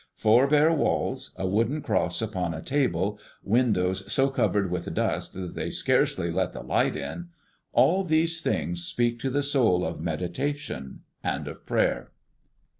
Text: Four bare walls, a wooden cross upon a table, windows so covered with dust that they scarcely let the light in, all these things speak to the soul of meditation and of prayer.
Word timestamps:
Four 0.15 0.47
bare 0.47 0.73
walls, 0.73 1.31
a 1.37 1.45
wooden 1.47 1.83
cross 1.83 2.23
upon 2.23 2.55
a 2.55 2.61
table, 2.63 3.19
windows 3.43 4.11
so 4.11 4.29
covered 4.31 4.71
with 4.71 4.91
dust 4.95 5.33
that 5.35 5.53
they 5.53 5.69
scarcely 5.69 6.31
let 6.31 6.53
the 6.53 6.63
light 6.63 6.95
in, 6.95 7.29
all 7.71 8.03
these 8.03 8.41
things 8.41 8.83
speak 8.83 9.19
to 9.19 9.29
the 9.29 9.43
soul 9.43 9.85
of 9.85 10.01
meditation 10.01 11.01
and 11.23 11.47
of 11.47 11.67
prayer. 11.67 12.09